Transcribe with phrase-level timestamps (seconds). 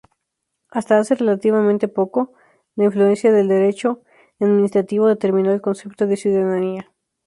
[0.71, 2.33] Hasta hace relativamente poco,
[2.75, 4.01] la influencia del derecho
[4.39, 6.91] administrativo determinó el concepto de ciudadanía.